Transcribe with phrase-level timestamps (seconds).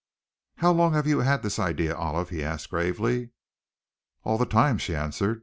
[0.55, 3.29] "How long have you had this idea, Olive?" he asked gravely.
[4.23, 5.39] "All the time," she answered.